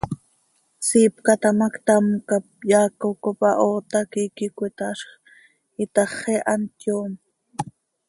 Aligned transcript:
Siipca 0.87 1.33
taa 1.41 1.57
ma, 1.59 1.67
ctam 1.73 2.05
cap 2.29 2.45
yaaco 2.71 3.07
cop 3.23 3.39
ahoot 3.49 3.89
hac 3.97 4.11
iiqui 4.21 4.47
cöitaazj 4.57 5.01
itaxi, 5.83 6.33
hant 6.47 6.73
yoom. 6.85 7.11